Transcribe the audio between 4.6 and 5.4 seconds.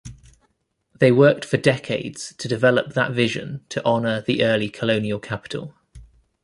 colonial